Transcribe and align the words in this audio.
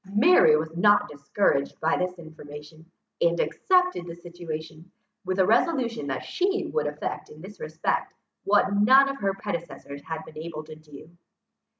Mary 0.13 0.57
was 0.57 0.75
not 0.75 1.07
discouraged 1.09 1.79
by 1.79 1.95
this 1.95 2.17
information, 2.17 2.83
and 3.21 3.39
accepted 3.39 4.03
the 4.07 4.15
situation, 4.15 4.89
with 5.25 5.37
a 5.37 5.45
resolution 5.45 6.07
that 6.07 6.23
she 6.25 6.65
would 6.73 6.87
effect 6.87 7.29
in 7.29 7.39
this 7.39 7.59
respect, 7.59 8.11
what 8.43 8.73
none 8.73 9.07
of 9.07 9.19
her 9.19 9.35
predecessors 9.35 10.01
had 10.01 10.25
been 10.25 10.39
able 10.39 10.63
to 10.63 10.73
do. 10.73 11.07